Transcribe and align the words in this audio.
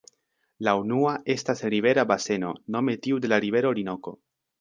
La 0.67 0.71
unua 0.83 1.11
estas 1.33 1.61
rivera 1.73 2.05
baseno, 2.13 2.49
nome 2.77 2.97
tiu 3.05 3.21
de 3.27 3.31
la 3.35 3.39
rivero 3.47 3.71
Orinoko. 3.75 4.15